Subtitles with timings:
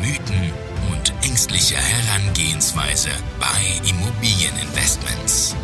[0.00, 0.50] Mythen
[0.90, 5.54] und ängstliche Herangehensweise bei Immobilieninvestments.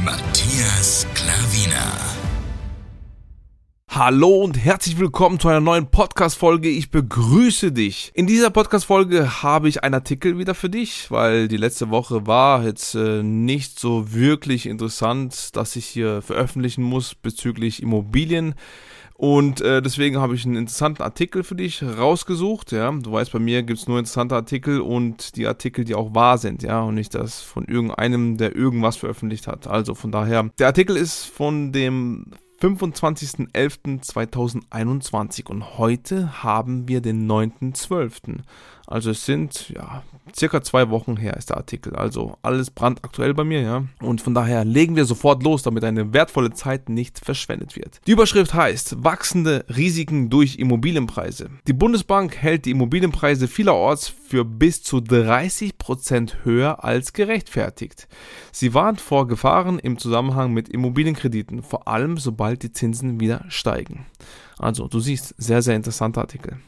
[0.00, 1.92] Matthias Klavina.
[3.88, 6.68] Hallo und herzlich willkommen zu einer neuen Podcast-Folge.
[6.68, 8.10] Ich begrüße dich.
[8.14, 12.64] In dieser Podcast-Folge habe ich einen Artikel wieder für dich, weil die letzte Woche war
[12.64, 18.56] jetzt äh, nicht so wirklich interessant, dass ich hier veröffentlichen muss bezüglich Immobilien.
[19.24, 22.72] Und äh, deswegen habe ich einen interessanten Artikel für dich rausgesucht.
[22.72, 26.14] Ja, du weißt, bei mir gibt es nur interessante Artikel und die Artikel, die auch
[26.14, 29.66] wahr sind, ja, und nicht das von irgendeinem, der irgendwas veröffentlicht hat.
[29.66, 38.40] Also von daher, der Artikel ist von dem 25.11.2021 und heute haben wir den 9.12.
[38.86, 40.02] Also es sind ja
[40.34, 41.94] circa zwei Wochen her ist der Artikel.
[41.96, 43.84] Also alles brandaktuell bei mir, ja.
[44.00, 48.00] Und von daher legen wir sofort los, damit eine wertvolle Zeit nicht verschwendet wird.
[48.06, 51.50] Die Überschrift heißt Wachsende Risiken durch Immobilienpreise.
[51.66, 58.08] Die Bundesbank hält die Immobilienpreise vielerorts für bis zu 30 Prozent höher als gerechtfertigt.
[58.52, 64.06] Sie warnt vor Gefahren im Zusammenhang mit Immobilienkrediten, vor allem sobald die Zinsen wieder steigen.
[64.58, 66.58] Also, du siehst, sehr, sehr interessanter Artikel.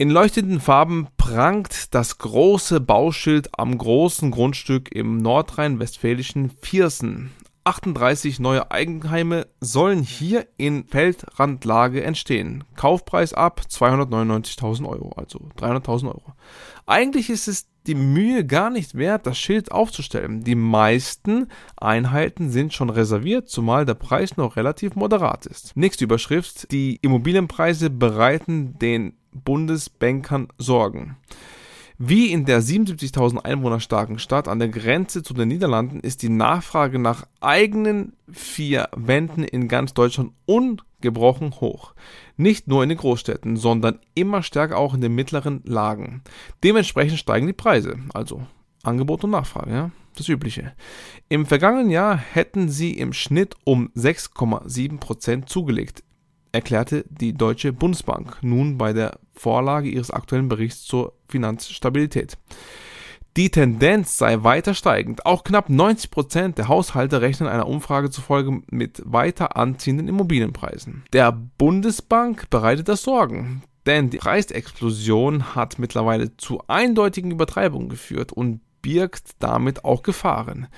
[0.00, 7.32] In leuchtenden Farben prangt das große Bauschild am großen Grundstück im nordrhein-westfälischen Viersen.
[7.64, 12.64] 38 neue Eigenheime sollen hier in Feldrandlage entstehen.
[12.76, 16.32] Kaufpreis ab 299.000 Euro, also 300.000 Euro.
[16.86, 20.44] Eigentlich ist es die Mühe gar nicht wert, das Schild aufzustellen.
[20.44, 25.76] Die meisten Einheiten sind schon reserviert, zumal der Preis noch relativ moderat ist.
[25.76, 26.70] Nächste Überschrift.
[26.70, 31.16] Die Immobilienpreise bereiten den Bundesbankern sorgen.
[32.02, 36.30] Wie in der 77.000 Einwohner starken Stadt an der Grenze zu den Niederlanden ist die
[36.30, 41.92] Nachfrage nach eigenen vier Wänden in ganz Deutschland ungebrochen hoch.
[42.38, 46.22] Nicht nur in den Großstädten, sondern immer stärker auch in den mittleren Lagen.
[46.64, 48.46] Dementsprechend steigen die Preise, also
[48.82, 50.72] Angebot und Nachfrage, ja, das Übliche.
[51.28, 56.02] Im vergangenen Jahr hätten sie im Schnitt um 6,7% zugelegt
[56.52, 62.36] erklärte die Deutsche Bundesbank nun bei der Vorlage ihres aktuellen Berichts zur Finanzstabilität.
[63.36, 65.24] Die Tendenz sei weiter steigend.
[65.24, 71.04] Auch knapp 90 Prozent der Haushalte rechnen einer Umfrage zufolge mit weiter anziehenden Immobilienpreisen.
[71.12, 78.60] Der Bundesbank bereitet das Sorgen, denn die Preisexplosion hat mittlerweile zu eindeutigen Übertreibungen geführt und
[78.82, 80.68] birgt damit auch Gefahren.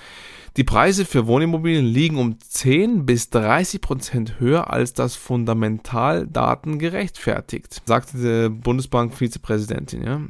[0.55, 7.81] Die Preise für Wohnimmobilien liegen um 10 bis 30 Prozent höher als das Fundamentaldaten gerechtfertigt,
[7.85, 10.03] sagte die Bundesbank-Vizepräsidentin.
[10.03, 10.21] Ja.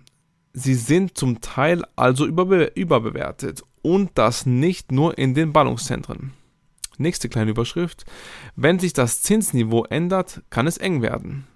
[0.54, 6.32] Sie sind zum Teil also überbe überbewertet und das nicht nur in den Ballungszentren.
[6.98, 8.06] Nächste kleine Überschrift.
[8.56, 11.48] Wenn sich das Zinsniveau ändert, kann es eng werden.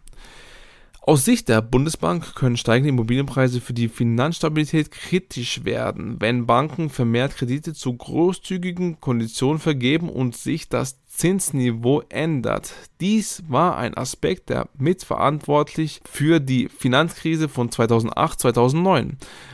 [1.07, 7.37] Aus Sicht der Bundesbank können steigende Immobilienpreise für die Finanzstabilität kritisch werden, wenn Banken vermehrt
[7.37, 12.73] Kredite zu großzügigen Konditionen vergeben und sich das Zinsniveau ändert.
[12.99, 19.11] Dies war ein Aspekt, der mitverantwortlich für die Finanzkrise von 2008-2009,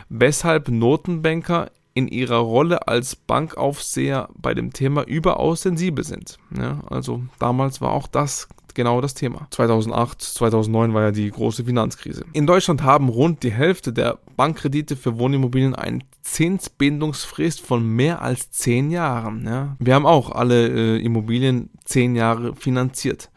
[0.09, 6.39] weshalb Notenbanker in ihrer Rolle als Bankaufseher bei dem Thema überaus sensibel sind.
[6.57, 9.47] Ja, also damals war auch das genau das Thema.
[9.51, 12.25] 2008, 2009 war ja die große Finanzkrise.
[12.33, 18.51] In Deutschland haben rund die Hälfte der Bankkredite für Wohnimmobilien eine Zinsbindungsfrist von mehr als
[18.51, 19.45] 10 Jahren.
[19.45, 19.75] Ja.
[19.79, 23.29] Wir haben auch alle äh, Immobilien 10 Jahre finanziert.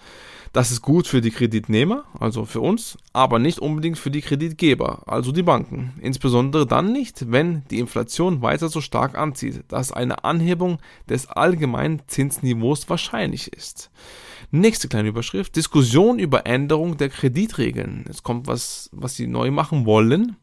[0.52, 5.02] Das ist gut für die Kreditnehmer, also für uns, aber nicht unbedingt für die Kreditgeber,
[5.06, 5.94] also die Banken.
[6.00, 10.78] Insbesondere dann nicht, wenn die Inflation weiter so stark anzieht, dass eine Anhebung
[11.09, 13.91] des allgemeinen Zinsniveaus wahrscheinlich ist.
[14.50, 15.56] Nächste kleine Überschrift.
[15.56, 18.04] Diskussion über Änderung der Kreditregeln.
[18.09, 20.36] Es kommt was, was sie neu machen wollen.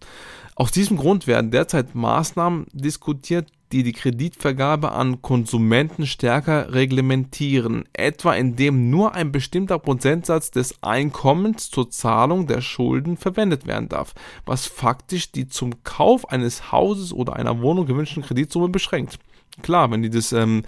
[0.56, 8.36] Aus diesem Grund werden derzeit Maßnahmen diskutiert, die die Kreditvergabe an Konsumenten stärker reglementieren, etwa
[8.36, 14.14] indem nur ein bestimmter Prozentsatz des Einkommens zur Zahlung der Schulden verwendet werden darf,
[14.46, 19.18] was faktisch die zum Kauf eines Hauses oder einer Wohnung gewünschten Kreditsumme beschränkt.
[19.64, 20.64] Klar, wenn die das ähm,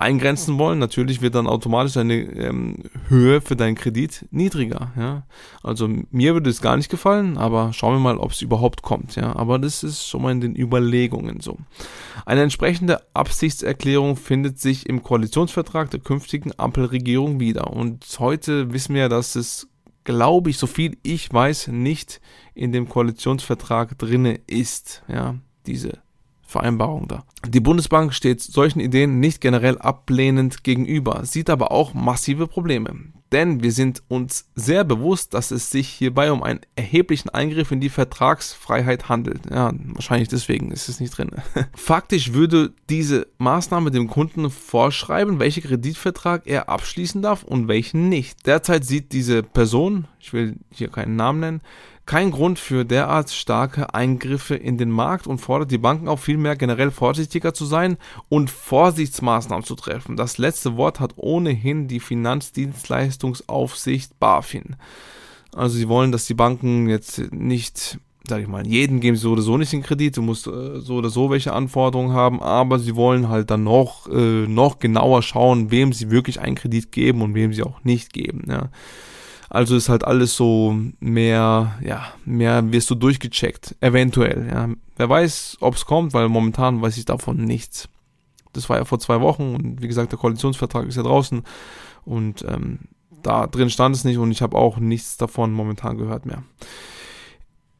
[0.00, 2.76] eingrenzen wollen, natürlich wird dann automatisch deine ähm,
[3.08, 4.92] Höhe für deinen Kredit niedriger.
[4.96, 5.26] Ja?
[5.62, 9.16] Also mir würde es gar nicht gefallen, aber schauen wir mal, ob es überhaupt kommt.
[9.16, 9.36] Ja?
[9.36, 11.58] Aber das ist schon mal in den Überlegungen so.
[12.24, 17.70] Eine entsprechende Absichtserklärung findet sich im Koalitionsvertrag der künftigen Ampelregierung wieder.
[17.70, 19.68] Und heute wissen wir, dass es
[20.04, 22.20] glaube ich, so viel ich weiß, nicht
[22.54, 25.02] in dem Koalitionsvertrag drinne ist.
[25.08, 25.36] Ja,
[25.66, 25.98] diese
[26.50, 27.24] Vereinbarung da.
[27.46, 33.12] Die Bundesbank steht solchen Ideen nicht generell ablehnend gegenüber, sieht aber auch massive Probleme.
[33.32, 37.80] Denn wir sind uns sehr bewusst, dass es sich hierbei um einen erheblichen Eingriff in
[37.80, 39.42] die Vertragsfreiheit handelt.
[39.48, 41.30] Ja, wahrscheinlich deswegen ist es nicht drin.
[41.74, 48.46] Faktisch würde diese Maßnahme dem Kunden vorschreiben, welchen Kreditvertrag er abschließen darf und welchen nicht.
[48.46, 51.60] Derzeit sieht diese Person, ich will hier keinen Namen nennen,
[52.10, 56.56] kein Grund für derart starke Eingriffe in den Markt und fordert die Banken auch vielmehr
[56.56, 57.98] generell vorsichtiger zu sein
[58.28, 60.16] und Vorsichtsmaßnahmen zu treffen.
[60.16, 64.74] Das letzte Wort hat ohnehin die Finanzdienstleistungsaufsicht BaFin.
[65.54, 69.30] Also sie wollen, dass die Banken jetzt nicht, sag ich mal, jeden geben sie so
[69.30, 72.80] oder so nicht den Kredit, du musst äh, so oder so welche Anforderungen haben, aber
[72.80, 77.22] sie wollen halt dann noch, äh, noch genauer schauen, wem sie wirklich einen Kredit geben
[77.22, 78.46] und wem sie auch nicht geben.
[78.48, 78.70] Ja.
[79.50, 84.48] Also ist halt alles so mehr, ja, mehr wirst du durchgecheckt, eventuell.
[84.48, 84.68] Ja.
[84.96, 87.88] Wer weiß, ob es kommt, weil momentan weiß ich davon nichts.
[88.52, 91.42] Das war ja vor zwei Wochen und wie gesagt, der Koalitionsvertrag ist ja draußen
[92.04, 92.78] und ähm,
[93.22, 96.44] da drin stand es nicht und ich habe auch nichts davon momentan gehört mehr.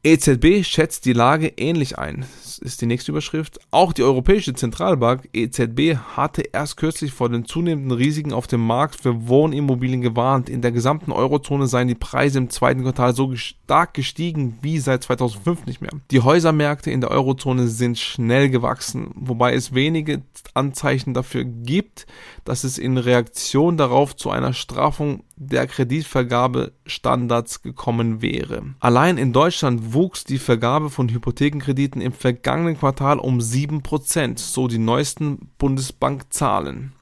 [0.02, 2.24] EZB schätzt die Lage ähnlich ein.
[2.42, 3.58] Das ist die nächste Überschrift.
[3.70, 8.96] Auch die Europäische Zentralbank EZB hatte erst kürzlich vor den zunehmenden Risiken auf dem Markt
[8.96, 10.48] für Wohnimmobilien gewarnt.
[10.48, 15.02] In der gesamten Eurozone seien die Preise im zweiten Quartal so stark gestiegen wie seit
[15.02, 15.92] 2005 nicht mehr.
[16.10, 20.22] Die Häusermärkte in der Eurozone sind schnell gewachsen, wobei es wenige
[20.54, 22.06] Anzeichen dafür gibt,
[22.46, 28.74] dass es in Reaktion darauf zu einer Straffung der Kreditvergabestandards gekommen wäre.
[28.78, 34.78] Allein in Deutschland wuchs die Vergabe von Hypothekenkrediten im vergangenen Quartal um 7%, so die
[34.78, 36.92] neuesten Bundesbankzahlen.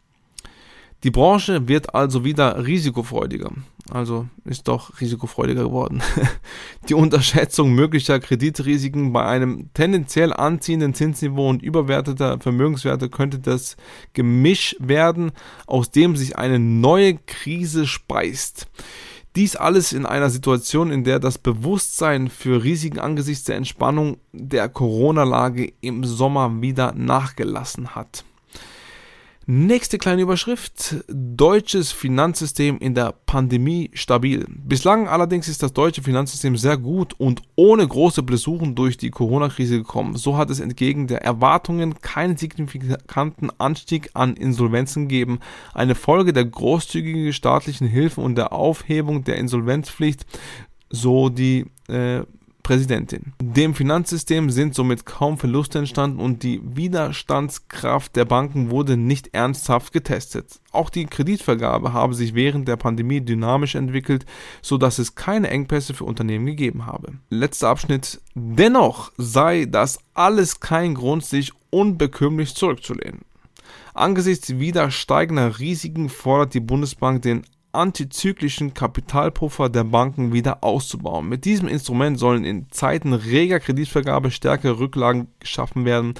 [1.04, 3.52] Die Branche wird also wieder risikofreudiger.
[3.90, 6.02] Also ist doch risikofreudiger geworden.
[6.88, 13.76] Die Unterschätzung möglicher Kreditrisiken bei einem tendenziell anziehenden Zinsniveau und überwerteter Vermögenswerte könnte das
[14.12, 15.30] Gemisch werden,
[15.66, 18.66] aus dem sich eine neue Krise speist.
[19.36, 24.68] Dies alles in einer Situation, in der das Bewusstsein für Risiken angesichts der Entspannung der
[24.68, 28.24] Corona-Lage im Sommer wieder nachgelassen hat.
[29.50, 30.96] Nächste kleine Überschrift.
[31.08, 34.44] Deutsches Finanzsystem in der Pandemie stabil.
[34.46, 39.78] Bislang allerdings ist das deutsche Finanzsystem sehr gut und ohne große Blessuren durch die Corona-Krise
[39.78, 40.16] gekommen.
[40.16, 45.40] So hat es entgegen der Erwartungen keinen signifikanten Anstieg an Insolvenzen gegeben.
[45.72, 50.26] Eine Folge der großzügigen staatlichen Hilfen und der Aufhebung der Insolvenzpflicht,
[50.90, 52.20] so die äh,
[52.68, 53.32] Präsidentin.
[53.40, 59.90] Dem Finanzsystem sind somit kaum Verluste entstanden und die Widerstandskraft der Banken wurde nicht ernsthaft
[59.94, 60.60] getestet.
[60.70, 64.26] Auch die Kreditvergabe habe sich während der Pandemie dynamisch entwickelt,
[64.60, 67.14] sodass es keine Engpässe für Unternehmen gegeben habe.
[67.30, 68.20] Letzter Abschnitt.
[68.34, 73.22] Dennoch sei das alles kein Grund, sich unbekümmlich zurückzulehnen.
[73.94, 81.28] Angesichts wieder steigender Risiken fordert die Bundesbank den antizyklischen Kapitalpuffer der Banken wieder auszubauen.
[81.28, 86.14] Mit diesem Instrument sollen in Zeiten reger Kreditvergabe stärkere Rücklagen geschaffen werden,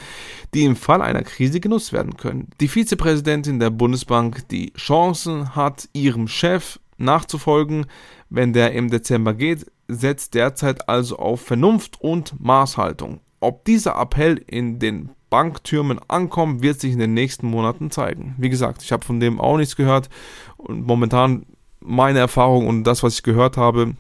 [0.55, 2.49] die im Fall einer Krise genutzt werden können.
[2.61, 7.87] Die Vizepräsidentin der Bundesbank die Chancen hat, ihrem Chef nachzufolgen,
[8.31, 13.21] wenn der im Dezember geht, setzt derzeit also auf Vernunft und Maßhaltung.
[13.41, 18.35] Ob dieser Appell in den Banktürmen ankommen, wird sich in den nächsten Monaten zeigen.
[18.39, 20.09] Wie gesagt, ich habe von dem auch nichts gehört
[20.57, 21.47] und momentan
[21.81, 23.95] meine Erfahrung und das, was ich gehört habe,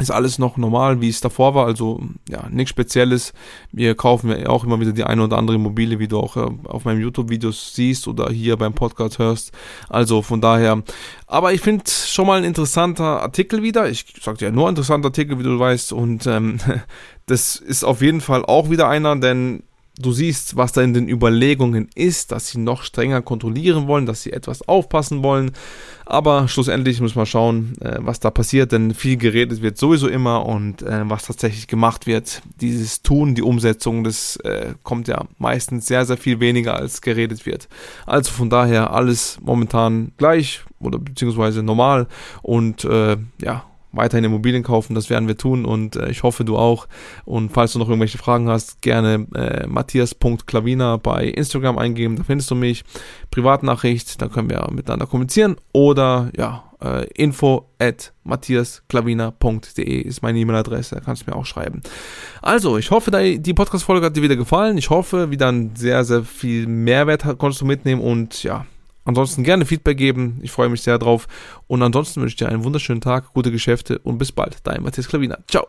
[0.00, 1.66] ist alles noch normal, wie es davor war.
[1.66, 3.32] Also ja, nichts Spezielles.
[3.70, 6.48] Wir kaufen ja auch immer wieder die eine oder andere Immobilie, wie du auch äh,
[6.64, 9.52] auf meinem YouTube-Videos siehst oder hier beim Podcast hörst.
[9.88, 10.82] Also von daher.
[11.28, 13.88] Aber ich finde schon mal ein interessanter Artikel wieder.
[13.88, 15.92] Ich sagte ja nur interessanter Artikel, wie du weißt.
[15.92, 16.58] Und ähm,
[17.26, 19.62] das ist auf jeden Fall auch wieder einer, denn
[19.98, 24.22] du siehst, was da in den Überlegungen ist, dass sie noch strenger kontrollieren wollen, dass
[24.22, 25.52] sie etwas aufpassen wollen.
[26.06, 30.44] Aber schlussendlich muss man schauen, äh, was da passiert, denn viel geredet wird sowieso immer
[30.44, 32.42] und äh, was tatsächlich gemacht wird.
[32.60, 37.46] Dieses Tun, die Umsetzung, das äh, kommt ja meistens sehr, sehr viel weniger als geredet
[37.46, 37.68] wird.
[38.04, 42.06] Also von daher alles momentan gleich oder beziehungsweise normal
[42.42, 42.84] und
[43.40, 43.64] ja,
[43.96, 44.94] weiterhin Immobilien kaufen.
[44.94, 46.86] Das werden wir tun und äh, ich hoffe, du auch.
[47.24, 52.16] Und falls du noch irgendwelche Fragen hast, gerne äh, matthias.klavina bei Instagram eingeben.
[52.16, 52.84] Da findest du mich.
[53.30, 55.56] Privatnachricht, da können wir miteinander kommunizieren.
[55.72, 61.80] Oder ja, äh, info at matthiasklavina.de ist meine E-Mail-Adresse, da kannst du mir auch schreiben.
[62.42, 64.78] Also, ich hoffe, die Podcast-Folge hat dir wieder gefallen.
[64.78, 68.66] Ich hoffe, wieder sehr, sehr viel Mehrwert konntest du mitnehmen und ja,
[69.04, 70.38] Ansonsten gerne Feedback geben.
[70.42, 71.26] Ich freue mich sehr drauf.
[71.66, 74.58] Und ansonsten wünsche ich dir einen wunderschönen Tag, gute Geschäfte und bis bald.
[74.64, 75.38] Dein Matthias Klavina.
[75.48, 75.66] Ciao.